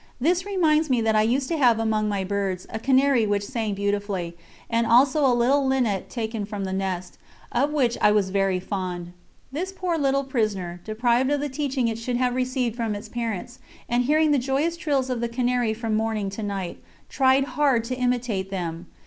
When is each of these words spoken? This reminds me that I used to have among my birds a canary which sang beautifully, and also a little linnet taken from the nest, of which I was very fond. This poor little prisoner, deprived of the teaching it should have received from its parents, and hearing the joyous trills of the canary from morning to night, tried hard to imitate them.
This 0.19 0.47
reminds 0.47 0.89
me 0.89 0.99
that 1.01 1.15
I 1.15 1.21
used 1.21 1.47
to 1.49 1.57
have 1.57 1.77
among 1.77 2.09
my 2.09 2.23
birds 2.23 2.65
a 2.71 2.79
canary 2.79 3.27
which 3.27 3.45
sang 3.45 3.75
beautifully, 3.75 4.35
and 4.67 4.87
also 4.87 5.23
a 5.23 5.29
little 5.37 5.63
linnet 5.63 6.09
taken 6.09 6.43
from 6.43 6.63
the 6.63 6.73
nest, 6.73 7.19
of 7.51 7.71
which 7.71 7.99
I 8.01 8.09
was 8.11 8.31
very 8.31 8.59
fond. 8.59 9.13
This 9.51 9.71
poor 9.71 9.99
little 9.99 10.23
prisoner, 10.23 10.81
deprived 10.83 11.29
of 11.29 11.39
the 11.39 11.49
teaching 11.49 11.87
it 11.87 11.99
should 11.99 12.17
have 12.17 12.33
received 12.33 12.75
from 12.75 12.95
its 12.95 13.09
parents, 13.09 13.59
and 13.87 14.05
hearing 14.05 14.31
the 14.31 14.39
joyous 14.39 14.75
trills 14.75 15.11
of 15.11 15.21
the 15.21 15.29
canary 15.29 15.71
from 15.75 15.93
morning 15.93 16.31
to 16.31 16.41
night, 16.41 16.81
tried 17.07 17.43
hard 17.43 17.83
to 17.83 17.95
imitate 17.95 18.49
them. 18.49 18.87